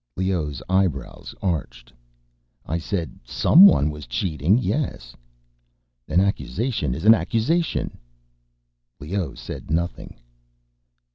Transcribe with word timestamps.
Leoh's 0.17 0.63
eyebrows 0.67 1.35
arched. 1.43 1.93
"I 2.65 2.79
said 2.79 3.19
someone 3.23 3.91
was 3.91 4.07
cheating, 4.07 4.57
yes—" 4.57 5.15
"An 6.07 6.19
accusation 6.19 6.95
is 6.95 7.05
an 7.05 7.13
accusation." 7.13 7.99
Leoh 8.99 9.35
said 9.35 9.69
nothing. 9.69 10.19